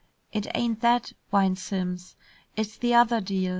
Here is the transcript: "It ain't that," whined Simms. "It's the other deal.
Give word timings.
"It 0.33 0.47
ain't 0.55 0.81
that," 0.81 1.13
whined 1.29 1.59
Simms. 1.59 2.15
"It's 2.55 2.75
the 2.75 2.95
other 2.95 3.21
deal. 3.21 3.49